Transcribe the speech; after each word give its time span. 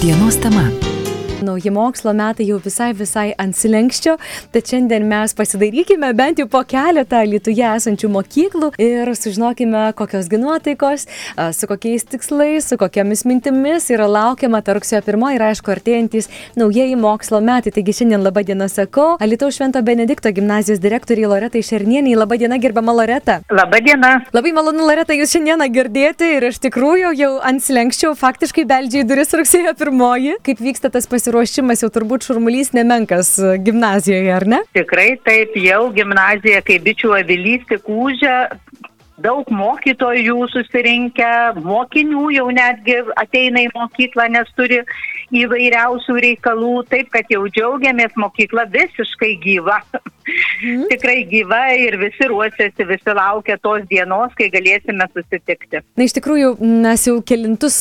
Dienos 0.00 0.38
tema 0.38 0.70
nauji 1.42 1.70
mokslo 1.70 2.12
metai 2.16 2.46
jau 2.48 2.58
visai 2.62 2.90
visai 2.96 3.28
ant 3.38 3.56
slenkščio, 3.56 4.16
tad 4.52 4.70
šiandien 4.70 5.06
mes 5.08 5.34
pasidarykime 5.38 6.10
bent 6.18 6.40
jau 6.42 6.48
po 6.50 6.62
keletą 6.66 7.20
Lietuvoje 7.28 7.68
esančių 7.78 8.10
mokyklų 8.14 8.70
ir 8.82 9.10
sužinokime, 9.14 9.84
kokios 9.98 10.28
ginuotaikos, 10.32 11.06
su 11.54 11.68
kokiais 11.70 12.06
tikslais, 12.10 12.68
su 12.68 12.78
kokiamis 12.80 13.24
mintimis 13.28 13.88
yra 13.94 14.08
laukiama 14.10 14.60
ta 14.64 14.74
rugsėjo 14.76 15.02
pirmoji 15.06 15.38
ir 15.38 15.44
aišku 15.50 15.72
artėjantis 15.74 16.30
naujieji 16.58 16.98
mokslo 16.98 17.40
metai. 17.44 17.72
Taigi 17.74 17.94
šiandien 18.00 18.24
laba 18.24 18.42
diena 18.46 18.68
sakau, 18.72 19.16
Alitaus 19.22 19.58
Švento 19.58 19.82
Benedikto 19.86 20.32
gimnazijos 20.34 20.82
direktoriai 20.82 21.30
Loretai 21.30 21.62
Šernieniai. 21.62 22.16
Laba 22.18 22.38
diena, 22.40 22.58
gerbama 22.58 22.94
Loreta. 22.96 23.40
Labą 23.52 23.82
dieną. 23.84 24.12
Labai 24.34 24.54
malonu, 24.56 24.86
Loreta, 24.88 25.14
jūs 25.16 25.36
šiandieną 25.36 25.70
girdėti 25.74 26.32
ir 26.38 26.48
iš 26.50 26.60
tikrųjų 26.66 27.14
jau 27.18 27.32
ant 27.46 27.62
slenkščio 27.62 28.14
faktiškai 28.18 28.66
beldžia 28.68 29.04
į 29.04 29.08
duris 29.12 29.34
rugsėjo 29.36 29.76
pirmoji. 29.78 30.38
Kaip 30.46 30.64
vyksta 30.64 30.90
tas 30.90 31.06
pasirodymas? 31.06 31.27
Pasiruošimas 31.28 31.82
jau 31.84 31.90
turbūt 31.92 32.24
šurmulys 32.24 32.72
nemenkas 32.72 33.34
e, 33.38 33.58
gimnazijoje, 33.60 34.30
ar 34.32 34.46
ne? 34.48 34.62
Tikrai 34.72 35.18
taip, 35.20 35.52
jau 35.60 35.90
gimnazija 35.92 36.62
kaip 36.64 36.86
bičių 36.86 37.12
avilys 37.18 37.66
tik 37.68 37.84
užia, 37.84 38.48
daug 39.20 39.50
mokytojų 39.52 40.46
susirinkę, 40.54 41.60
mokinių 41.60 42.30
jau 42.32 42.46
netgi 42.54 42.96
ateina 43.20 43.66
į 43.66 43.68
mokyklą, 43.74 44.30
nes 44.32 44.48
turi 44.56 44.80
įvairiausių 45.36 46.16
reikalų, 46.24 46.74
taip 46.88 47.12
kad 47.12 47.28
jau 47.28 47.44
džiaugiamės 47.50 48.16
mokykla 48.16 48.64
visiškai 48.72 49.34
gyva. 49.44 49.82
Mhm. 50.28 50.86
Tikrai 50.92 51.22
gyva 51.30 51.60
ir 51.78 51.96
visi 52.00 52.28
ruošiasi, 52.28 52.86
visi 52.88 53.14
laukia 53.16 53.56
tos 53.62 53.84
dienos, 53.90 54.32
kai 54.38 54.50
galėsime 54.52 55.06
susitikti. 55.12 55.82
Na 55.96 56.06
iš 56.06 56.14
tikrųjų, 56.18 56.54
mes 56.84 57.06
jau 57.08 57.16
kelintus 57.24 57.78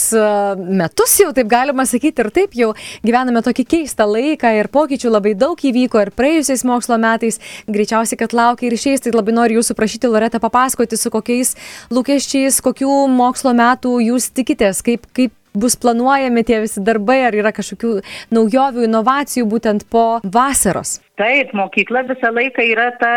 metus 0.58 1.18
jau 1.22 1.32
taip 1.36 1.50
galima 1.52 1.86
sakyti 1.90 2.24
ir 2.24 2.32
taip 2.34 2.56
jau 2.58 2.74
gyvename 3.06 3.42
tokį 3.46 3.66
keistą 3.74 4.08
laiką 4.10 4.54
ir 4.60 4.72
pokyčių 4.74 5.12
labai 5.12 5.34
daug 5.38 5.60
įvyko 5.60 6.04
ir 6.06 6.14
praėjusiais 6.18 6.64
mokslo 6.68 7.00
metais, 7.02 7.42
greičiausiai, 7.68 8.20
kad 8.20 8.36
laukia 8.38 8.70
ir 8.70 8.78
išeis, 8.78 9.04
tai 9.04 9.16
labai 9.16 9.36
noriu 9.36 9.62
jūsų 9.62 9.78
prašyti, 9.78 10.12
Loreta, 10.12 10.42
papasakoti, 10.44 11.00
su 11.00 11.12
kokiais 11.14 11.56
lūkesčiais, 11.94 12.62
kokių 12.64 12.94
mokslo 13.12 13.54
metų 13.58 13.98
jūs 14.08 14.32
tikitės, 14.38 14.84
kaip, 14.86 15.10
kaip 15.18 15.36
bus 15.58 15.78
planuojami 15.82 16.46
tie 16.48 16.62
visi 16.64 16.84
darbai, 16.86 17.20
ar 17.28 17.38
yra 17.38 17.54
kažkokių 17.56 17.98
naujovių, 18.38 18.88
inovacijų 18.88 19.50
būtent 19.50 19.88
po 19.92 20.06
vasaros? 20.24 20.98
Taip, 21.18 21.54
mokykla 21.58 22.04
visą 22.12 22.30
laiką 22.34 22.66
yra 22.74 22.92
ta 23.02 23.14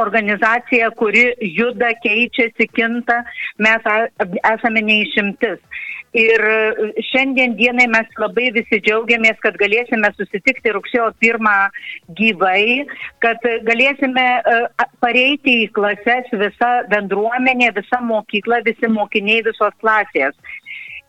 organizacija, 0.00 0.88
kuri 0.96 1.26
juda, 1.44 1.92
keičiasi, 2.00 2.70
kinta, 2.72 3.20
mes 3.60 3.90
esame 4.54 4.84
neišimtis. 4.86 5.60
Ir 6.14 6.42
šiandien 7.10 7.56
dienai 7.58 7.88
mes 7.90 8.18
labai 8.22 8.46
visi 8.54 8.78
džiaugiamės, 8.86 9.40
kad 9.42 9.56
galėsime 9.58 10.12
susitikti 10.14 10.70
rugsėjo 10.76 11.08
pirmą 11.18 11.54
gyvai, 12.20 12.86
kad 13.24 13.42
galėsime 13.66 14.26
pareiti 15.02 15.56
į 15.64 15.72
klases 15.74 16.30
visa 16.38 16.70
bendruomenė, 16.92 17.72
visa 17.74 17.98
mokykla, 17.98 18.62
visi 18.68 18.92
mokiniai, 18.94 19.42
visos 19.48 19.74
klasės 19.82 20.38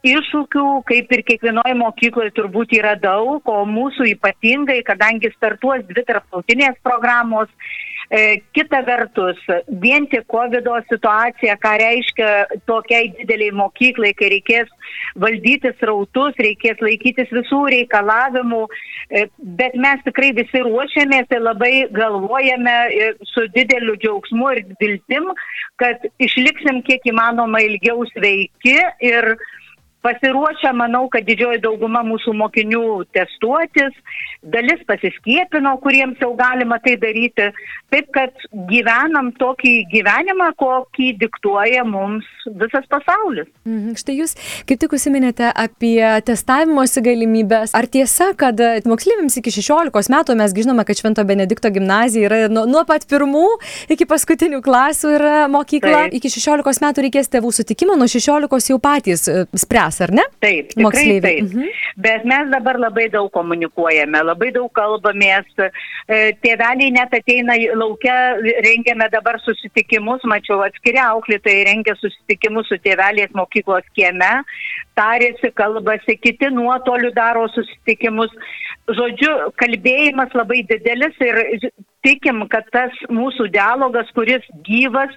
iššūkių, 0.05 0.65
kaip 0.89 1.11
ir 1.15 1.23
kiekvienoje 1.27 1.73
mokykloje 1.79 2.33
turbūt 2.37 2.75
yra 2.77 2.95
daug, 3.01 3.41
o 3.45 3.63
mūsų 3.69 4.11
ypatingai, 4.13 4.81
kadangi 4.85 5.31
startuos 5.35 5.85
dvi 5.89 6.05
tarptautinės 6.07 6.77
programos, 6.85 7.49
e, 8.09 8.41
kita 8.53 8.83
vertus, 8.85 9.39
vien 9.81 10.05
tik 10.11 10.27
COVID 10.29 10.69
situacija, 10.91 11.57
ką 11.61 11.73
reiškia 11.81 12.29
tokiai 12.69 13.09
dideliai 13.17 13.55
mokyklai, 13.57 14.13
kai 14.17 14.29
reikės 14.35 14.69
valdyti 15.17 15.73
srautus, 15.79 16.37
reikės 16.37 16.81
laikytis 16.85 17.33
visų 17.33 17.63
reikalavimų, 17.73 18.61
e, 19.09 19.25
bet 19.57 19.75
mes 19.75 20.05
tikrai 20.05 20.31
visi 20.37 20.61
ruošiamės 20.67 21.33
ir 21.33 21.43
labai 21.43 21.73
galvojame 21.95 22.77
e, 22.93 23.11
su 23.33 23.47
dideliu 23.57 23.97
džiaugsmu 23.97 24.53
ir 24.53 24.65
viltim, 24.79 25.33
kad 25.81 26.05
išliksim 26.21 26.81
kiek 26.87 27.03
įmanoma 27.09 27.61
ilgiau 27.65 28.05
sveiki 28.13 28.79
ir 29.03 29.35
pasiruošę, 30.05 30.71
manau, 30.77 31.07
kad 31.13 31.25
didžioji 31.25 31.63
dauguma 31.63 32.03
mūsų 32.05 32.35
mokinių 32.37 32.85
testuotis, 33.15 33.95
dalis 34.45 34.81
pasiskiepino, 34.89 35.73
kuriems 35.81 36.21
jau 36.21 36.33
galima 36.37 36.77
tai 36.83 36.95
daryti. 37.01 37.49
Taip, 37.93 38.09
kad 38.13 38.45
gyvenam 38.69 39.31
tokį 39.39 39.73
gyvenimą, 39.93 40.51
kokį 40.59 41.11
diktuoja 41.21 41.85
mums 41.87 42.27
visas 42.45 42.85
pasaulis. 42.91 43.49
Mhm. 43.65 43.95
Štai 43.99 44.17
jūs 44.19 44.35
kaip 44.69 44.81
tik 44.81 44.93
užsiminėte 44.95 45.49
apie 45.49 46.01
testavimosi 46.27 47.01
galimybės. 47.05 47.73
Ar 47.77 47.89
tiesa, 47.89 48.31
kad 48.37 48.59
moksleiviams 48.85 49.39
iki 49.41 49.53
16 49.55 50.13
metų 50.13 50.37
mes 50.37 50.55
žinome, 50.55 50.85
kad 50.85 50.99
Švento 50.99 51.25
Benedikto 51.27 51.71
gimnazija 51.73 52.29
yra 52.29 52.41
nuo, 52.51 52.65
nuo 52.69 52.85
pat 52.87 53.07
pirmų 53.09 53.47
iki 53.93 54.07
paskutinių 54.09 54.61
klasių 54.65 55.15
yra 55.17 55.35
mokykla. 55.51 56.05
Taip. 56.05 56.19
Iki 56.19 56.33
16 56.37 56.85
metų 56.85 57.07
reikės 57.07 57.31
tėvų 57.33 57.53
sutikimo, 57.55 57.97
nuo 57.97 58.09
16 58.11 58.71
jau 58.73 58.79
patys 58.81 59.27
e, 59.31 59.45
spręs 59.57 59.94
mes, 59.95 60.01
ar 60.01 60.11
ne? 60.11 60.23
Taip, 60.39 60.69
tikrai 60.73 61.19
taip. 61.21 61.43
Mhm. 61.43 61.69
Bet 61.97 62.25
mes 62.25 62.49
dabar 62.51 62.77
labai 62.79 63.09
daug 63.09 63.31
komunikuojame, 63.31 64.21
labai 64.23 64.51
daug 64.51 64.71
kalbamės. 64.71 65.45
E, 66.07 66.33
tėveliai 66.43 66.91
net 66.91 67.13
ateina 67.13 67.55
laukia, 67.75 68.37
rengiame 68.65 69.09
dabar 69.11 69.39
susitikimus, 69.39 70.21
mačiau 70.23 70.61
atskiri 70.65 70.99
auklėtojai 70.99 71.65
rengia 71.65 71.95
susitikimus 71.95 72.67
su 72.67 72.77
tėveliais 72.77 73.31
mokyklos 73.33 73.85
kieme, 73.95 74.43
tarėsi, 74.95 75.51
kalbasi, 75.55 76.17
kiti 76.21 76.51
nuotoliu 76.51 77.11
daro 77.15 77.47
susitikimus. 77.53 78.31
Žodžiu, 78.85 79.31
kalbėjimas 79.57 80.33
labai 80.37 80.59
didelis 80.69 81.15
ir 81.25 81.69
tikim, 82.05 82.43
kad 82.51 82.67
tas 82.69 82.93
mūsų 83.09 83.47
dialogas, 83.55 84.11
kuris 84.13 84.45
gyvas, 84.67 85.09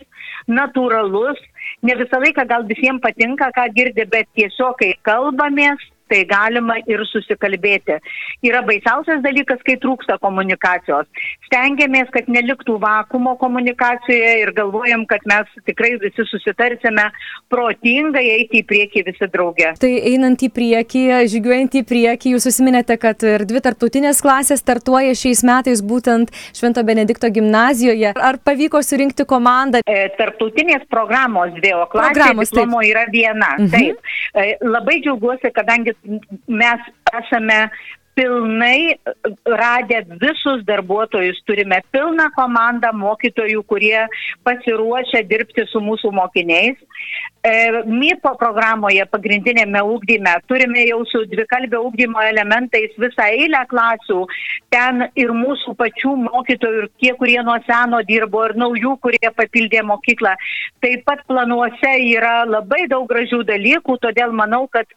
natūralus, 0.49 1.41
ne 1.85 1.97
visą 2.01 2.21
laiką 2.23 2.47
gal 2.49 2.65
visiems 2.71 3.03
patinka, 3.05 3.51
ką 3.53 3.67
girdi, 3.77 4.07
bet 4.09 4.31
tiesiog, 4.39 4.79
kai 4.81 4.95
kalbamės, 5.05 5.85
tai 6.11 6.25
galima 6.29 6.79
ir 6.89 7.03
susikalbėti. 7.11 7.99
Yra 8.47 8.63
baisiausias 8.67 9.23
dalykas, 9.25 9.63
kai 9.67 9.79
trūksta 9.83 10.19
komunikacijos. 10.23 11.09
Stengiamės, 11.49 12.11
kad 12.15 12.29
neliktų 12.33 12.79
vakumo 12.83 13.37
komunikacijoje 13.41 14.35
ir 14.43 14.53
galvojam, 14.57 15.05
kad 15.11 15.25
mes 15.29 15.51
tikrai 15.69 15.95
visi 16.03 16.25
susitarsime 16.29 17.09
protingai 17.53 18.25
eiti 18.37 18.63
į 18.63 18.67
priekį 18.69 19.05
visi 19.09 19.31
drauge. 19.33 19.73
Tai 19.81 19.93
einant 20.13 20.43
į 20.45 20.51
priekį, 20.55 21.05
žygiuojant 21.33 21.79
į 21.81 21.85
priekį, 21.89 22.35
jūs 22.37 22.49
susiminėte, 22.49 22.99
kad 23.01 23.23
ir 23.27 23.45
dvi 23.49 23.63
tarptautinės 23.65 24.23
klasės 24.25 24.63
startuoja 24.65 25.17
šiais 25.19 25.45
metais 25.47 25.83
būtent 25.85 26.33
Švento 26.57 26.85
Benedikto 26.87 27.31
gimnazijoje. 27.33 28.13
Ar 28.15 28.41
pavyko 28.45 28.83
surinkti 28.85 29.27
komandą? 29.29 29.83
E, 29.87 30.09
tarptautinės 30.19 30.87
programos 30.93 31.55
dvi, 31.59 31.73
o 31.77 31.87
klasės 31.91 32.53
diplomo 32.53 32.83
yra 32.87 33.07
viena. 33.13 33.55
Mhm. 33.59 33.71
Taip. 33.73 34.13
E, 34.35 34.57
labai 34.65 34.99
džiaugiuosi, 35.05 35.53
kadangi 35.55 35.95
mes 36.49 36.91
esame 37.13 37.61
pilnai 38.19 38.99
radę 39.47 40.03
visus 40.21 40.65
darbuotojus, 40.65 41.39
turime 41.47 41.79
pilną 41.95 42.27
komandą 42.37 42.91
mokytojų, 42.93 43.63
kurie 43.71 44.07
pasiruošę 44.47 45.23
dirbti 45.31 45.67
su 45.71 45.83
mūsų 45.85 46.11
mokiniais. 46.17 46.81
E, 47.47 47.53
MIPO 47.87 48.33
programoje 48.41 49.05
pagrindinėme 49.13 49.85
ūkdyme 49.93 50.33
turime 50.51 50.83
jau 50.89 50.99
su 51.07 51.23
dvikalbio 51.31 51.85
ūkdymo 51.87 52.25
elementais 52.33 52.97
visą 52.99 53.29
eilę 53.37 53.63
klasių. 53.71 54.25
Ten 54.75 55.07
ir 55.15 55.31
mūsų 55.37 55.77
pačių 55.79 56.17
mokytojų, 56.25 56.83
ir 56.83 56.91
tie, 56.99 57.15
kurie 57.21 57.39
nuo 57.47 57.57
seno 57.69 58.03
dirbo, 58.09 58.43
ir 58.49 58.59
naujų, 58.59 58.97
kurie 59.05 59.31
papildė 59.39 59.87
mokyklą. 59.87 60.35
Taip 60.83 61.07
pat 61.07 61.23
planuose 61.31 61.95
yra 62.11 62.43
labai 62.51 62.89
daug 62.91 63.07
gražių 63.15 63.45
dalykų, 63.47 64.01
todėl 64.03 64.35
manau, 64.43 64.67
kad 64.75 64.91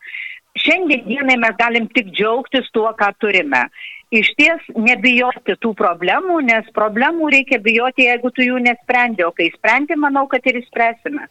šiandien 0.60 1.08
dienai 1.08 1.38
mes 1.42 1.58
galim 1.60 1.88
tik 1.96 2.12
džiaugtis 2.16 2.70
tuo, 2.76 2.90
ką 2.98 3.12
turime 3.20 3.68
iš 4.12 4.28
ties 4.36 4.66
nebijoti 4.76 5.56
tų 5.64 5.72
problemų, 5.80 6.42
nes 6.44 6.68
problemų 6.76 7.30
reikia 7.32 7.62
bijoti, 7.64 8.06
jeigu 8.10 8.32
tu 8.36 8.44
jų 8.44 8.60
nesprendi, 8.66 9.24
o 9.24 9.32
kai 9.36 9.48
sprendi, 9.54 9.96
manau, 10.00 10.26
kad 10.32 10.44
ir 10.52 10.60
išspręsime. 10.60 11.30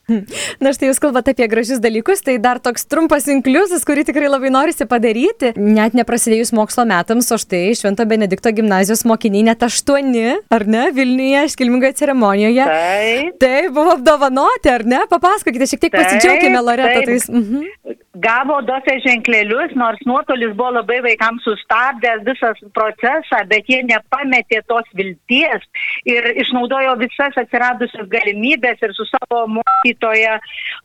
Na 0.64 0.72
štai 0.72 0.88
jūs 0.88 1.00
kalbate 1.02 1.34
apie 1.34 1.49
gražius 1.52 1.82
dalykus, 1.84 2.25
tai 2.25 2.38
dar 2.40 2.61
toks 2.62 2.88
trumpas 2.88 3.28
inkliuzas, 3.31 3.84
kurį 3.88 4.06
tikrai 4.08 4.32
labai 4.32 4.52
norisi 4.55 4.88
padaryti, 4.88 5.52
net 5.61 5.96
neprasidėjus 5.99 6.55
mokslo 6.56 6.87
metams, 6.88 7.28
o 7.34 7.40
štai 7.40 7.76
Švento 7.76 8.06
Benedikto 8.08 8.52
gimnazijos 8.56 9.05
mokiniai 9.08 9.50
net 9.52 9.64
aštuoni, 9.69 10.40
ar 10.49 10.64
ne, 10.64 10.88
Vilniuje 10.96 11.44
iškilmingoje 11.50 11.99
ceremonijoje. 12.00 12.64
Taip. 12.64 13.40
Tai 13.44 13.56
buvo 13.76 13.99
apdovanoti, 13.99 14.73
ar 14.73 14.88
ne? 14.88 15.05
Papasakokite, 15.11 15.69
šiek 15.69 15.84
tiek 15.84 15.99
pasidžiaugime, 16.00 16.64
Loreta. 16.64 17.05
Tais. 17.05 17.28
Mhm. 17.28 18.00
Gavo 18.20 18.61
dosę 18.62 18.96
ženklelius, 19.06 19.72
nors 19.78 20.00
nuotolis 20.08 20.52
buvo 20.58 20.70
labai 20.76 20.99
vaikams 21.05 21.44
sustabdęs, 21.46 22.25
visas 22.26 22.58
procesą, 22.76 23.43
bet 23.49 23.69
jie 23.70 23.81
nepametė 23.88 24.61
tos 24.69 24.88
vilties 24.99 25.64
ir 26.08 26.28
išnaudojo 26.43 26.96
visas 27.00 27.38
atsiradusias 27.40 28.08
galimybės 28.12 28.82
ir 28.84 28.93
su 28.96 29.06
savo 29.08 29.44
mokytoja 29.56 30.37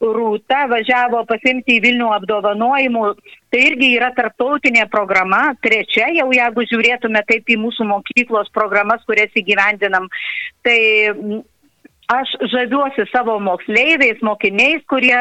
Rūta 0.01 0.65
važiavo 0.71 1.23
pasimti 1.27 1.79
į 1.79 1.83
Vilnių 1.87 2.11
apdovanojimų. 2.19 3.03
Tai 3.51 3.63
irgi 3.63 3.91
yra 3.95 4.11
tarptautinė 4.15 4.85
programa, 4.91 5.41
trečia 5.63 6.09
jau 6.15 6.29
jeigu 6.35 6.65
žiūrėtume 6.71 7.21
taip 7.27 7.51
į 7.51 7.59
mūsų 7.63 7.87
mokyklos 7.89 8.51
programas, 8.55 9.03
kurias 9.07 9.35
įgyvendinam. 9.39 10.09
Tai 10.65 10.79
aš 12.11 12.35
žaviuosi 12.51 13.05
savo 13.11 13.37
moksleiviais, 13.39 14.21
mokiniais, 14.21 14.83
kurie 14.89 15.17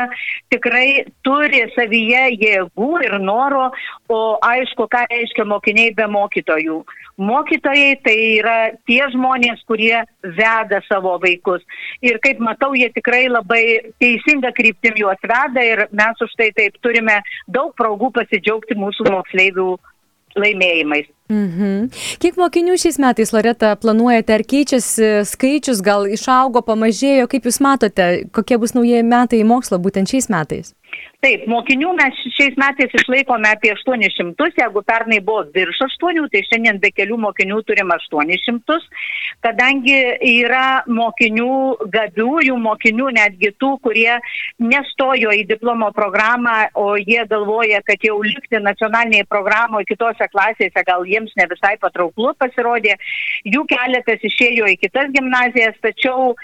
tikrai 0.52 1.04
turi 1.24 1.64
savyje 1.74 2.24
jėgų 2.42 2.90
ir 3.06 3.16
noro, 3.22 3.70
o 4.12 4.20
aišku, 4.44 4.88
ką 4.92 5.04
reiškia 5.10 5.46
mokiniai 5.48 5.94
be 5.96 6.06
mokytojų. 6.10 6.82
Mokytojai 7.24 7.94
tai 8.02 8.16
yra 8.40 8.58
tie 8.90 9.02
žmonės, 9.12 9.62
kurie 9.68 10.02
veda 10.36 10.80
savo 10.88 11.14
vaikus. 11.22 11.62
Ir 12.02 12.18
kaip 12.24 12.42
matau, 12.42 12.72
jie 12.74 12.90
tikrai 12.92 13.28
labai 13.30 13.94
teisinga 14.02 14.50
kryptim 14.56 14.98
juos 14.98 15.22
veda 15.22 15.62
ir 15.62 15.86
mes 15.94 16.24
už 16.26 16.34
tai 16.36 16.50
taip 16.56 16.80
turime 16.82 17.20
daug 17.46 17.72
progų 17.78 18.10
pasidžiaugti 18.18 18.76
mūsų 18.78 19.12
moksleivių 19.14 19.68
laimėjimais. 20.38 21.10
Mhm. 21.32 21.88
Kiek 22.20 22.36
mokinių 22.36 22.76
šiais 22.80 22.98
metais, 23.00 23.32
Loreta, 23.32 23.72
planuojate, 23.80 24.34
ar 24.36 24.44
keičiasi 24.44 25.10
skaičius, 25.30 25.80
gal 25.84 26.04
išaugo, 26.10 26.60
pamažėjo, 26.66 27.28
kaip 27.32 27.48
Jūs 27.48 27.62
matote, 27.64 28.08
kokie 28.34 28.58
bus 28.60 28.76
naujieji 28.76 29.06
metai 29.08 29.40
į 29.40 29.48
mokslą 29.48 29.80
būtent 29.80 30.12
šiais 30.12 30.28
metais? 30.32 30.74
Taip, 31.24 31.46
mokinių 31.48 31.94
mes 31.96 32.18
šiais 32.36 32.56
metais 32.60 32.92
išlaikome 32.98 33.48
apie 33.48 33.70
800, 33.72 34.50
jeigu 34.58 34.82
pernai 34.84 35.22
buvo 35.24 35.46
virš 35.54 35.78
8, 35.86 36.26
tai 36.32 36.42
šiandien 36.44 36.80
be 36.82 36.90
kelių 36.92 37.16
mokinių 37.22 37.62
turim 37.64 37.94
800, 37.94 38.76
kadangi 39.46 39.96
yra 40.28 40.82
mokinių, 40.84 41.54
gabiųjų 41.94 42.58
mokinių, 42.66 43.08
netgi 43.16 43.54
tų, 43.56 43.70
kurie 43.86 44.18
nestojo 44.60 45.32
į 45.32 45.46
diplomo 45.48 45.88
programą, 45.96 46.58
o 46.76 46.90
jie 47.00 47.24
galvoja, 47.30 47.80
kad 47.88 48.04
jau 48.04 48.18
likti 48.26 48.60
nacionalinėje 48.60 49.24
programoje 49.32 49.88
kitose 49.94 50.28
klasėse 50.28 50.84
gal 50.84 51.08
jiems 51.08 51.32
ne 51.40 51.48
visai 51.54 51.78
patrauklu 51.80 52.34
pasirodė, 52.36 52.98
jų 53.48 53.64
keletas 53.72 54.28
išėjo 54.28 54.68
į 54.74 54.76
kitas 54.84 55.08
gimnazijas, 55.16 55.80
tačiau 55.80 56.34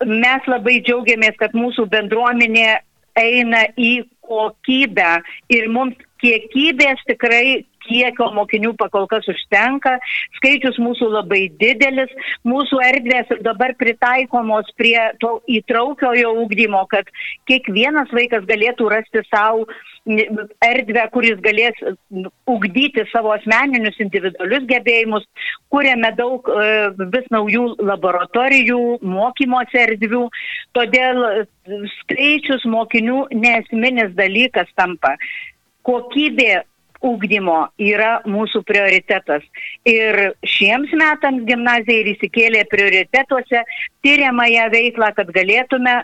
mes 0.00 0.48
labai 0.48 0.80
džiaugiamės, 0.80 1.36
kad 1.44 1.52
mūsų 1.52 1.90
bendruomenė 1.92 2.80
eina 3.20 3.64
į 3.78 4.04
kokybę. 4.24 5.20
Ir 5.52 5.68
mums 5.72 5.98
kiekybės 6.22 7.02
tikrai 7.08 7.64
kiekio 7.86 8.30
mokinių 8.36 8.74
pakol 8.80 9.08
kas 9.10 9.26
užtenka, 9.30 9.96
skaičius 10.38 10.78
mūsų 10.82 11.10
labai 11.12 11.46
didelis, 11.60 12.12
mūsų 12.48 12.82
erdvės 12.88 13.32
dabar 13.46 13.74
pritaikomos 13.80 14.70
prie 14.78 14.98
to 15.22 15.38
įtraukiojo 15.58 16.34
ūkdymo, 16.44 16.84
kad 16.92 17.10
kiekvienas 17.50 18.12
vaikas 18.14 18.46
galėtų 18.48 18.90
rasti 18.92 19.24
savo 19.30 19.66
erdvę, 20.04 21.04
kuris 21.14 21.38
galės 21.44 21.78
ugdyti 22.50 23.06
savo 23.08 23.32
asmeninius 23.32 23.96
individualius 24.04 24.66
gebėjimus, 24.68 25.24
kūrėme 25.72 26.10
daug 26.18 26.48
e, 26.52 26.66
vis 27.14 27.30
naujų 27.32 27.64
laboratorijų, 27.80 28.82
mokymosi 29.00 29.80
erdvių, 29.86 30.26
todėl 30.76 31.24
skaičius 31.96 32.68
mokinių 32.68 33.24
nesminis 33.32 34.12
dalykas 34.18 34.68
tampa. 34.76 35.16
Kokybė 35.88 36.64
ugdymo 37.04 37.58
yra 37.80 38.18
mūsų 38.28 38.62
prioritetas. 38.68 39.44
Ir 39.88 40.34
šiems 40.56 40.94
metams 40.96 41.44
gimnazija 41.48 42.02
ir 42.02 42.12
įsikėlė 42.14 42.64
prioritetuose 42.72 43.64
tyriamąją 44.04 44.70
veiklą, 44.74 45.12
kad 45.16 45.32
galėtume 45.36 46.00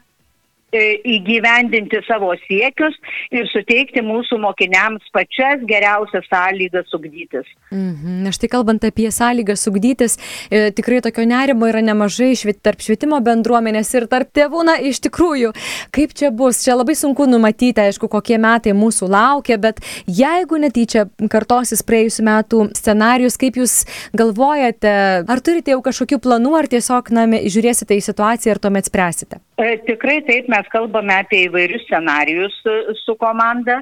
įgyvendinti 0.73 2.01
savo 2.07 2.31
siekius 2.47 2.97
ir 3.35 3.49
suteikti 3.51 4.03
mūsų 4.07 4.39
mokiniams 4.43 5.07
pačias 5.15 5.63
geriausias 5.69 6.27
sąlygas 6.31 6.95
ugdytis. 6.97 7.49
Mhm. 7.71 8.23
Na 8.25 8.33
štai 8.35 8.51
kalbant 8.53 8.85
apie 8.87 9.11
sąlygas 9.15 9.67
ugdytis, 9.71 10.17
e, 10.51 10.71
tikrai 10.71 11.01
tokio 11.03 11.25
nerimo 11.27 11.69
yra 11.71 11.83
nemažai 11.83 12.33
švit, 12.39 12.61
tarp 12.63 12.83
švietimo 12.85 13.19
bendruomenės 13.25 13.93
ir 13.99 14.07
tarp 14.11 14.31
tėvų. 14.37 14.65
Na 14.71 14.77
iš 14.79 15.03
tikrųjų, 15.07 15.53
kaip 15.95 16.15
čia 16.15 16.31
bus, 16.31 16.63
čia 16.65 16.77
labai 16.79 16.95
sunku 16.95 17.27
numatyti, 17.27 17.81
aišku, 17.81 18.09
kokie 18.13 18.39
metai 18.39 18.75
mūsų 18.77 19.11
laukia, 19.11 19.59
bet 19.59 19.81
jeigu 20.07 20.61
netyčia 20.63 21.09
kartosis 21.31 21.83
praėjusiu 21.87 22.27
metu 22.27 22.65
scenarius, 22.77 23.39
kaip 23.41 23.59
jūs 23.59 23.85
galvojate, 24.17 25.27
ar 25.27 25.41
turite 25.45 25.75
jau 25.75 25.83
kažkokių 25.83 26.21
planų, 26.23 26.57
ar 26.59 26.71
tiesiog, 26.71 27.11
na, 27.15 27.27
žiūrėsite 27.27 27.97
į 27.97 28.05
situaciją 28.11 28.55
ir 28.55 28.63
tuomet 28.63 28.91
spręsite? 28.91 29.41
E, 29.61 29.77
tikrai 29.85 30.21
taip, 30.25 30.47
mes 30.49 30.69
kalbame 30.73 31.13
apie 31.21 31.43
įvairius 31.45 31.83
scenarius 31.85 32.55
su, 32.65 32.73
su 33.03 33.15
komanda 33.21 33.81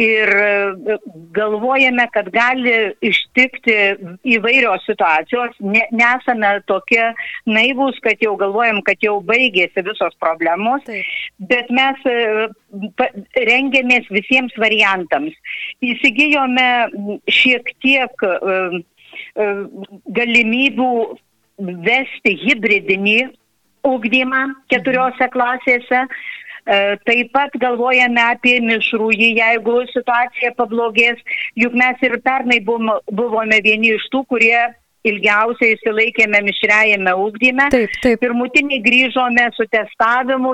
ir 0.00 0.30
e, 0.32 0.96
galvojame, 1.36 2.06
kad 2.14 2.30
gali 2.32 2.72
ištikti 3.04 3.76
įvairios 4.36 4.86
situacijos. 4.88 5.56
Ne, 5.60 5.84
nesame 5.92 6.54
tokie 6.70 7.10
naivūs, 7.50 7.98
kad 8.04 8.24
jau 8.24 8.36
galvojam, 8.40 8.80
kad 8.86 9.04
jau 9.04 9.18
baigėsi 9.28 9.84
visos 9.84 10.16
problemos, 10.22 10.86
taip. 10.88 11.10
bet 11.50 11.68
mes 11.76 12.08
e, 12.08 12.48
rengiamės 13.50 14.08
visiems 14.14 14.56
variantams. 14.60 15.36
Įsigijome 15.84 16.68
šiek 17.28 17.68
tiek 17.84 18.24
galimybių 20.16 20.92
vesti 21.84 22.34
hybridinį 22.46 23.18
ugdymą 23.86 24.42
keturiose 24.72 25.28
klasėse. 25.34 26.04
E, 26.68 26.96
taip 27.08 27.30
pat 27.32 27.54
galvojame 27.60 28.20
apie 28.20 28.58
mišrųjį, 28.60 29.30
jeigu 29.38 29.78
situacija 29.92 30.52
pablogės, 30.58 31.22
juk 31.56 31.72
mes 31.72 32.02
ir 32.04 32.18
pernai 32.24 32.60
buvome 32.60 33.62
vieni 33.64 33.94
iš 33.96 34.04
tų, 34.12 34.26
kurie 34.34 34.60
ilgiausiai 35.08 35.76
įsilaikėme 35.76 36.42
mišriajame 36.44 37.14
ūkdyme. 37.22 37.70
Taip, 37.72 37.96
taip. 38.02 38.20
Pirmutiniai 38.20 38.82
grįžome 38.84 39.46
su 39.56 39.64
testavimu 39.72 40.52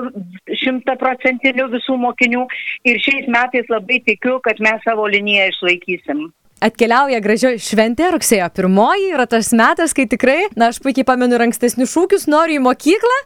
šimtaprocentiniu 0.63 1.67
visų 1.73 1.97
mokinių 2.05 2.45
ir 2.87 3.03
šiais 3.03 3.27
metais 3.35 3.67
labai 3.73 3.99
tikiu, 4.07 4.39
kad 4.45 4.61
mes 4.63 4.79
savo 4.87 5.09
liniją 5.11 5.49
išlaikysim 5.51 6.27
atkeliauja 6.63 7.19
gražioji 7.19 7.59
šventė, 7.59 8.07
rugsėjo 8.15 8.47
pirmoji 8.55 9.09
yra 9.13 9.25
tas 9.29 9.51
metas, 9.55 9.93
kai 9.95 10.05
tikrai, 10.09 10.47
na, 10.55 10.69
aš 10.71 10.79
puikiai 10.83 11.05
pamenu 11.07 11.37
ankstesnius 11.45 11.91
šūkius, 11.91 12.25
noriu 12.31 12.59
į 12.59 12.63
mokyklą 12.63 13.17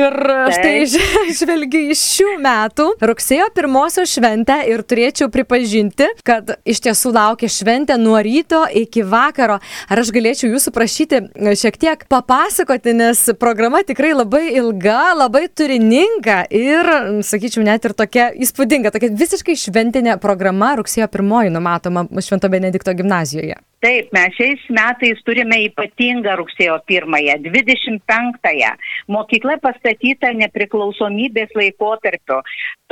ir 0.00 0.16
štai 0.56 0.74
žvelgiu 1.38 1.84
iš 1.94 2.02
šių 2.16 2.32
metų 2.42 2.88
rugsėjo 3.06 3.48
pirmosios 3.54 4.10
šventę 4.12 4.58
ir 4.70 4.82
turėčiau 4.82 5.30
pripažinti, 5.32 6.08
kad 6.26 6.56
iš 6.68 6.82
tiesų 6.82 7.14
laukia 7.14 7.50
šventė 7.52 7.96
nuo 8.00 8.18
ryto 8.22 8.64
iki 8.66 9.04
vakaro. 9.06 9.60
Ar 9.62 10.02
aš 10.02 10.10
galėčiau 10.14 10.50
jūsų 10.50 10.74
prašyti 10.74 11.22
šiek 11.58 11.78
tiek 11.80 12.04
papasakoti, 12.10 12.96
nes 12.98 13.22
programa 13.40 13.84
tikrai 13.86 14.12
labai 14.16 14.56
ilga, 14.58 15.12
labai 15.22 15.46
turininga 15.48 16.42
ir, 16.50 16.90
sakyčiau, 17.26 17.64
net 17.66 17.86
ir 17.86 17.94
tokia 17.96 18.28
įspūdinga, 18.42 18.92
tokia 18.94 19.12
visiškai 19.22 19.56
šventinė 19.58 20.18
programa 20.22 20.74
rugsėjo 20.80 21.06
pirmoji 21.12 21.54
numatoma 21.54 22.08
Švento 22.22 22.50
Benedikto 22.52 22.71
Benedikto 22.72 22.94
gimnazijoje. 22.94 23.54
Taip, 23.82 24.12
mes 24.14 24.34
šiais 24.38 24.60
metais 24.70 25.18
turime 25.26 25.56
ypatingą 25.66 26.36
rugsėjo 26.38 26.76
pirmąją, 26.86 27.34
25-ąją. 27.48 28.68
Mokykla 29.10 29.56
pastatyta 29.64 30.30
nepriklausomybės 30.38 31.50
laikotarpio. 31.58 32.38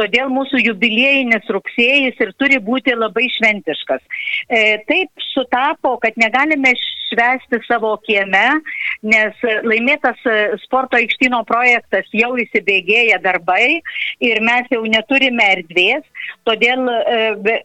Todėl 0.00 0.32
mūsų 0.35 0.64
jubiliejinis 0.64 1.47
rugsėjais 1.54 2.18
ir 2.25 2.32
turi 2.42 2.59
būti 2.59 2.97
labai 2.97 3.28
šventiškas. 3.37 4.02
E, 4.49 4.80
taip 4.90 5.26
sutapo, 5.30 5.94
kad 6.02 6.18
negalime 6.18 6.75
švesti 7.11 7.61
savo 7.66 7.92
kieme, 8.06 8.47
nes 9.02 9.47
laimėtas 9.66 10.18
sporto 10.64 10.99
aikštino 10.99 11.42
projektas 11.49 12.09
jau 12.14 12.32
įsibėgėja 12.40 13.20
darbai 13.23 13.80
ir 14.23 14.42
mes 14.47 14.70
jau 14.73 14.82
neturime 14.87 15.47
erdvės. 15.56 16.06
Todėl 16.49 16.87
e, 16.90 17.56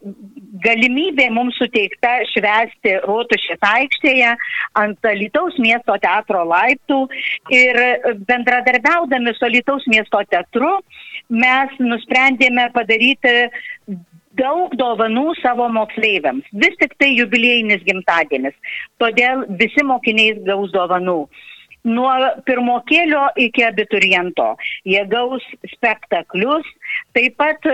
galimybė 0.66 1.28
mums 1.34 1.58
suteikta 1.60 2.18
švesti 2.32 2.96
Rotušės 3.16 3.62
aikštėje 3.64 4.34
ant 4.80 5.10
Lietuvos 5.20 5.56
miesto 5.62 5.96
teatro 6.02 6.44
laiptų 6.48 7.00
ir 7.54 7.80
bendradarbiaudami 8.28 9.34
su 9.36 9.50
Lietuvos 9.52 9.86
miesto 9.92 10.20
teatru 10.30 10.76
mes 11.28 11.72
nusprendėme 11.80 12.68
padaryti 12.74 13.34
daug 14.36 14.74
dovanų 14.76 15.32
savo 15.40 15.68
moksleiviams. 15.72 16.44
Vis 16.52 16.76
tik 16.80 16.92
tai 17.00 17.14
jubiliejinis 17.16 17.84
gimtadienis. 17.86 18.54
Todėl 19.00 19.46
visi 19.60 19.84
mokiniai 19.86 20.36
gaus 20.44 20.74
dovanų 20.74 21.22
nuo 21.86 22.12
pirmokėlio 22.48 23.28
iki 23.46 23.64
abituriento. 23.66 24.52
Jie 24.84 25.04
gaus 25.10 25.44
spektaklius, 25.76 26.66
taip 27.16 27.36
pat 27.40 27.68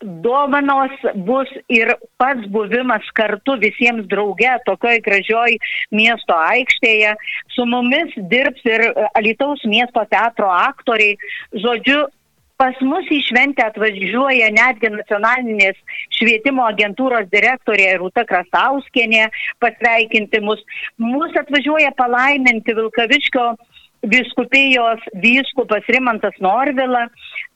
dovanos 0.00 0.92
bus 1.14 1.48
ir 1.68 1.94
pats 2.18 2.46
buvimas 2.54 3.06
kartu 3.18 3.56
visiems 3.58 4.06
drauge 4.10 4.50
tokioj 4.66 5.00
gražioj 5.06 5.56
miesto 5.90 6.36
aikštėje. 6.36 7.14
Su 7.54 7.66
mumis 7.66 8.14
dirbs 8.30 8.62
ir 8.64 8.86
Alitaus 9.18 9.64
miesto 9.64 10.04
teatro 10.10 10.50
aktoriai. 10.54 11.18
Žodžiu, 11.52 12.06
pas 12.58 12.74
mus 12.82 13.06
į 13.14 13.20
šventę 13.28 13.62
atvažiuoja 13.68 14.50
netgi 14.54 14.90
nacionalinės 14.90 15.78
švietimo 16.18 16.66
agentūros 16.66 17.28
direktorė 17.30 17.92
Rūta 18.00 18.26
Krasauskienė 18.26 19.28
pasveikinti 19.62 20.42
mus. 20.42 20.62
Mūsų 21.02 21.44
atvažiuoja 21.44 21.94
palaiminti 21.98 22.74
Vilkaviškio 22.74 23.52
viskupijos 24.06 25.02
vyskupas 25.22 25.86
Rimantas 25.90 26.36
Norvila, 26.42 27.06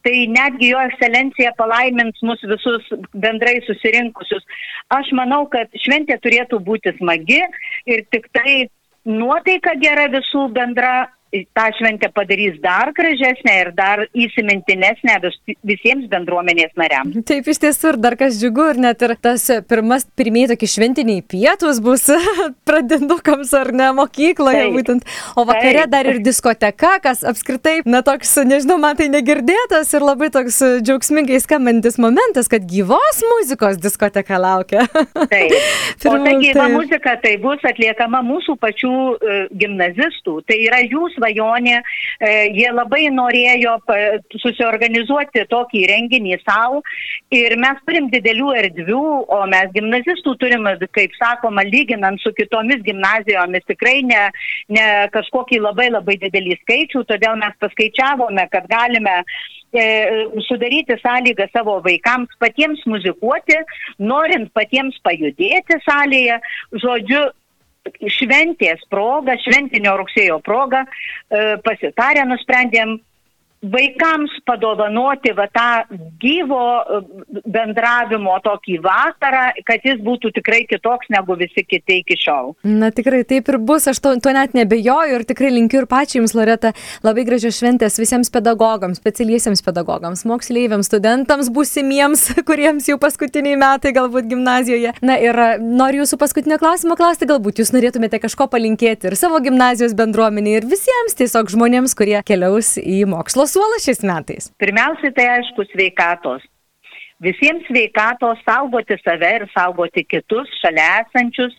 tai 0.04 0.26
netgi 0.30 0.72
jo 0.72 0.82
ekscelencija 0.82 1.54
palaimins 1.58 2.22
mus 2.26 2.42
visus 2.50 2.92
bendrai 3.14 3.58
susirinkusius. 3.66 4.44
Aš 4.92 5.12
manau, 5.16 5.44
kad 5.50 5.70
šventė 5.84 6.18
turėtų 6.22 6.60
būti 6.66 6.94
smagi 6.98 7.40
ir 7.86 8.04
tik 8.14 8.28
tai 8.36 8.68
nuotaika 9.08 9.74
gera 9.82 10.08
visų 10.12 10.48
bendra 10.54 11.08
tą 11.32 11.64
šventę 11.78 12.10
padarys 12.12 12.58
dar 12.60 12.92
gražesnę 12.92 13.54
ir 13.60 13.70
dar 13.72 14.04
įsimintinesnę 14.12 15.16
vis, 15.22 15.36
visiems 15.64 16.08
bendruomenės 16.12 16.74
nariams. 16.76 17.16
Taip 17.28 17.48
iš 17.48 17.62
tiesų 17.62 17.94
ir 17.94 17.98
dar 18.04 18.16
kas 18.20 18.36
džiugu, 18.40 18.66
ir 18.74 18.80
net 18.84 19.02
ir 19.06 19.14
tas 19.16 19.46
pirmas, 19.68 20.04
pirmieji 20.18 20.52
tokie 20.52 20.68
šventiniai 20.68 21.22
pietus 21.24 21.80
bus 21.84 22.04
pradinukams 22.68 23.54
ar 23.56 23.72
ne 23.72 23.88
mokykloje 23.96 24.66
taip, 24.66 24.76
būtent, 24.76 25.08
o 25.36 25.46
vakare 25.48 25.86
taip. 25.86 25.94
dar 25.94 26.10
ir 26.12 26.20
diskoteka, 26.24 26.98
kas 27.04 27.24
apskritai, 27.24 27.78
na 27.88 28.02
toks, 28.04 28.34
nežinau, 28.48 28.76
man 28.82 29.00
tai 29.00 29.08
negirdėtas 29.12 29.94
ir 29.96 30.04
labai 30.04 30.28
toks 30.34 30.60
džiaugsmingai 30.84 31.40
skambantis 31.40 31.96
momentas, 32.02 32.50
kad 32.52 32.68
gyvos 32.68 33.24
muzikos 33.36 33.80
diskoteka 33.80 34.40
laukia. 34.42 34.84
Taip. 35.32 35.56
Pirmų, 36.02 36.12
o 36.12 36.28
ta 36.28 36.36
gyva 36.44 36.60
taip. 36.60 36.76
muzika 36.76 37.16
tai 37.24 37.34
bus 37.40 37.64
atliekama 37.72 38.20
mūsų 38.26 38.58
pačių 38.60 38.92
uh, 38.92 39.42
gimnazistų, 39.56 40.38
tai 40.48 40.60
yra 40.66 40.84
jūs 40.84 41.16
svajonė, 41.22 41.78
e, 42.20 42.32
jie 42.56 42.70
labai 42.74 43.06
norėjo 43.14 43.78
susiorganizuoti 44.42 45.46
tokį 45.50 45.86
renginį 45.90 46.38
savo 46.42 46.82
ir 47.30 47.56
mes 47.56 47.78
turim 47.86 48.10
didelių 48.12 48.52
erdvių, 48.62 49.04
o 49.30 49.40
mes 49.50 49.70
gimnazistų 49.74 50.36
turim, 50.40 50.66
kaip 50.92 51.14
sakoma, 51.18 51.64
lyginant 51.64 52.20
su 52.22 52.32
kitomis 52.36 52.82
gimnazijomis, 52.82 53.66
tikrai 53.70 54.02
ne, 54.06 54.28
ne 54.68 54.86
kažkokį 55.14 55.62
labai 55.62 55.90
labai 55.92 56.18
didelį 56.22 56.58
skaičių, 56.62 57.04
todėl 57.08 57.38
mes 57.40 57.56
paskaičiavome, 57.62 58.46
kad 58.52 58.68
galime 58.70 59.22
e, 59.72 59.84
sudaryti 60.48 60.98
sąlygą 61.02 61.48
savo 61.52 61.78
vaikams 61.84 62.32
patiems 62.42 62.82
muzikuoti, 62.86 63.60
norint 64.02 64.52
patiems 64.56 64.98
pajudėti 65.06 65.80
salėje. 65.86 66.40
Žodžiu, 66.82 67.22
šventės 68.16 68.84
proga, 68.90 69.36
šventinio 69.42 69.96
rugsėjo 70.00 70.38
proga, 70.44 70.84
e, 70.86 71.56
pasitarę 71.64 72.24
nusprendėm 72.28 72.98
vaikams 73.62 74.34
padovanoti 74.46 75.32
va 75.36 75.46
tą 75.54 75.96
gyvo 76.22 76.62
e, 76.82 76.98
bendravimo 77.54 78.34
tokį 78.42 78.78
vakarą, 78.82 79.44
kad 79.66 79.84
jis 79.86 80.00
būtų 80.02 80.32
tikrai 80.38 80.64
kitoks 80.70 81.10
negu 81.14 81.36
visi 81.38 81.62
kiti 81.62 82.00
iki 82.02 82.16
šiol. 82.18 82.52
Na 82.66 82.90
tikrai 82.94 83.22
taip 83.28 83.50
ir 83.52 83.58
bus, 83.62 83.86
aš 83.90 84.00
to, 84.02 84.14
to 84.22 84.32
net 84.34 84.56
nebejoju 84.58 85.20
ir 85.20 85.26
tikrai 85.28 85.52
linkiu 85.54 85.82
ir 85.82 85.88
pačiai 85.90 86.20
jums, 86.20 86.34
Loreta, 86.34 86.72
labai 87.06 87.24
gražios 87.28 87.60
šventės 87.60 88.00
visiems 88.02 88.32
pedagogams, 88.34 88.98
specialiesiams 88.98 89.62
pedagogams, 89.62 90.24
moksleiviams, 90.26 90.90
studentams, 90.90 91.52
būsimiems, 91.54 92.26
kuriems 92.48 92.90
jau 92.90 92.98
paskutiniai 93.02 93.60
metai 93.60 93.94
galbūt 93.94 94.26
gimnazijoje. 94.32 94.96
Na 95.06 95.20
ir 95.22 95.38
e, 95.38 95.48
noriu 95.62 96.02
jūsų 96.02 96.18
paskutinio 96.18 96.58
klausimo 96.62 96.98
klausti, 96.98 97.30
galbūt 97.30 97.62
jūs 97.62 97.70
norėtumėte 97.76 98.18
kažko 98.26 98.50
palinkėti 98.50 99.12
ir 99.12 99.18
savo 99.18 99.38
gimnazijos 99.44 99.94
bendruomeniai 99.98 100.58
ir 100.58 100.68
visiems 100.68 101.14
tiesiog 101.18 101.54
žmonėms, 101.54 101.94
kurie 101.98 102.18
keliaus 102.26 102.74
į 102.82 103.04
mokslo 103.06 103.46
suolą 103.52 103.78
šiais 103.82 104.02
metais? 104.08 104.50
Pirmiausia, 104.62 105.12
tai 105.16 105.28
aišku 105.38 105.68
sveikatos. 105.70 106.44
Visiems 107.22 107.62
sveikatos 107.68 108.40
saugoti 108.42 108.96
save 108.98 109.28
ir 109.36 109.44
saugoti 109.52 110.02
kitus 110.02 110.48
šalia 110.58 111.04
esančius. 111.04 111.52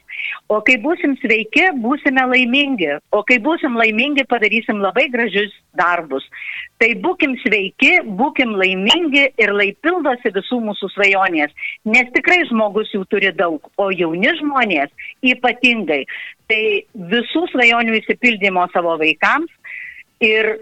O 0.51 0.57
kai 0.67 0.75
būsim 0.83 1.13
sveiki, 1.21 1.69
būsime 1.83 2.25
laimingi. 2.33 2.89
O 3.15 3.21
kai 3.27 3.37
būsim 3.45 3.77
laimingi, 3.79 4.25
padarysim 4.27 4.81
labai 4.83 5.05
gražius 5.13 5.53
darbus. 5.79 6.25
Tai 6.83 6.89
būkim 7.05 7.37
sveiki, 7.45 7.93
būkim 8.19 8.51
laimingi 8.59 9.23
ir 9.39 9.55
lai 9.55 9.69
pildosi 9.85 10.33
visų 10.35 10.59
mūsų 10.67 10.91
svajonės. 10.97 11.55
Nes 11.87 12.11
tikrai 12.17 12.41
žmogus 12.51 12.91
jų 12.91 13.05
turi 13.07 13.31
daug, 13.31 13.71
o 13.79 13.87
jauni 13.95 14.35
žmonės 14.41 14.91
ypatingai. 15.31 16.03
Tai 16.51 16.61
visų 17.15 17.47
svajonių 17.55 18.01
įsipildymo 18.01 18.67
savo 18.75 18.99
vaikams 18.99 19.79
ir 20.19 20.57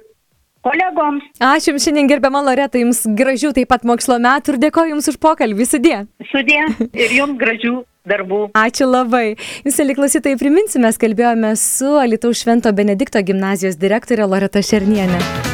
kolegoms. 0.65 1.27
Ačiū 1.41 1.73
Jums 1.73 1.85
šiandien 1.87 2.09
gerbiama 2.11 2.41
Loreta, 2.45 2.79
Jums 2.81 3.03
gražių 3.19 3.53
taip 3.57 3.71
pat 3.71 3.85
mokslo 3.87 4.17
metų 4.21 4.55
ir 4.55 4.61
dėkoju 4.65 4.95
Jums 4.95 5.11
už 5.13 5.21
pokalbį. 5.21 5.69
Sudė. 5.69 6.01
Sudė 6.31 6.59
ir 6.93 7.15
Jums 7.19 7.39
gražių 7.41 7.77
darbų. 8.07 8.41
Ačiū 8.57 8.89
labai. 8.89 9.37
Jūs, 9.65 9.79
aliklausytojai, 9.83 10.39
priminsime, 10.41 10.87
mes 10.87 11.01
kalbėjome 11.01 11.53
su 11.59 11.95
Alitaus 12.01 12.41
Švento 12.43 12.73
Benedikto 12.73 13.21
gimnazijos 13.25 13.79
direktorė 13.81 14.29
Loreta 14.29 14.63
Šernienė. 14.65 15.50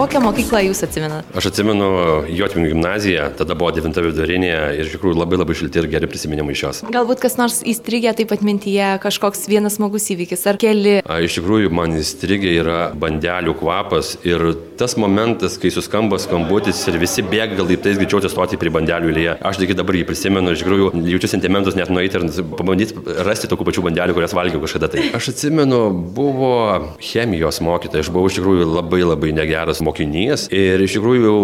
Kokią 0.00 0.20
mokyklą 0.24 0.62
jūs 0.64 0.78
atsimenat? 0.86 1.26
Aš 1.36 1.50
atsimenu 1.50 1.86
Jotvingių 2.32 2.70
gimnaziją, 2.70 3.26
tada 3.36 3.52
buvo 3.52 3.68
9 3.76 3.98
vidurinė 4.06 4.52
ir 4.78 4.86
iš 4.86 4.94
tikrųjų 4.94 5.18
labai 5.18 5.36
labai 5.36 5.56
šilti 5.58 5.76
ir 5.82 5.88
geri 5.92 6.08
prisiminimai 6.08 6.54
iš 6.54 6.62
jos. 6.64 6.78
Galbūt 6.94 7.20
kas 7.20 7.36
nors 7.36 7.58
įstrigė 7.68 8.14
taip 8.16 8.30
pat 8.32 8.40
mintyje, 8.40 8.94
kažkoks 9.02 9.44
vienas 9.52 9.76
smagus 9.76 10.08
įvykis 10.14 10.46
ar 10.48 10.56
keli? 10.62 10.94
A, 11.04 11.18
iš 11.20 11.36
tikrųjų, 11.36 11.68
man 11.76 11.98
įstrigė 12.00 12.54
yra 12.62 12.78
bandelių 12.96 13.52
kvapas 13.60 14.14
ir 14.24 14.46
tas 14.80 14.96
momentas, 14.96 15.58
kai 15.60 15.68
suskamba 15.74 16.16
skambutis 16.16 16.80
ir 16.88 16.96
visi 17.02 17.20
bėga 17.20 17.60
laiptais 17.60 18.00
greičiau 18.00 18.22
atsistoti 18.22 18.56
prie 18.56 18.72
bandelių 18.72 19.12
eilėje. 19.12 19.36
Aš 19.52 19.60
tik 19.60 19.76
dabar 19.76 20.00
jį 20.00 20.06
prisimenu, 20.08 20.56
iš 20.56 20.64
tikrųjų 20.64 20.88
jaučiu 21.10 21.32
sentimentus 21.34 21.76
net 21.76 21.92
nueiti 21.92 22.16
ir 22.16 22.40
pabandyti 22.54 23.20
rasti 23.28 23.52
tokių 23.52 23.68
pačių 23.68 23.84
bandelių, 23.90 24.16
kurias 24.16 24.32
valgiau 24.32 24.64
kažkada 24.64 24.88
tai. 24.96 25.10
Aš 25.20 25.34
atsimenu, 25.34 25.84
buvo 26.16 26.56
chemijos 27.04 27.60
mokytojas, 27.60 28.08
aš 28.08 28.12
buvau 28.16 28.32
iš 28.32 28.40
tikrųjų 28.40 28.72
labai 28.72 29.04
labai 29.04 29.36
negeras 29.36 29.84
mokinys 29.90 30.46
ir 30.54 30.80
iš 30.84 30.96
tikrųjų 30.98 31.34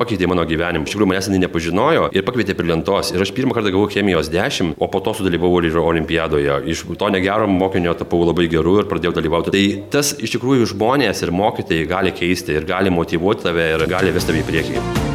pakeitė 0.00 0.28
mano 0.30 0.44
gyvenimą. 0.48 0.86
Iš 0.86 0.94
tikrųjų 0.94 1.10
manęs 1.12 1.30
nepažinojo 1.32 2.08
ir 2.12 2.26
pakvietė 2.26 2.56
prie 2.58 2.70
lentos. 2.70 3.12
Ir 3.14 3.24
aš 3.24 3.32
pirmą 3.36 3.56
kartą 3.56 3.72
gavau 3.74 3.88
chemijos 3.92 4.30
10, 4.32 4.76
o 4.78 4.90
po 4.92 5.02
to 5.04 5.16
sudalyvavau 5.18 5.62
ir 5.64 5.78
olimpiadoje. 5.80 6.60
Iš 6.68 6.84
to 6.98 7.10
negero 7.14 7.48
mokinio 7.50 7.96
tapau 7.98 8.24
labai 8.28 8.48
geru 8.52 8.78
ir 8.82 8.90
pradėjau 8.90 9.16
dalyvauti. 9.18 9.54
Tai 9.54 9.66
tas 9.98 10.14
iš 10.18 10.36
tikrųjų 10.36 10.72
žmonės 10.74 11.24
ir 11.24 11.34
mokytojai 11.34 11.90
gali 11.90 12.14
keisti 12.14 12.58
ir 12.58 12.68
gali 12.68 12.92
motivuoti 12.94 13.48
tave 13.48 13.70
ir 13.74 13.86
gali 13.90 14.14
vesti 14.14 14.32
tave 14.32 14.44
į 14.44 14.50
priekį. 14.50 15.07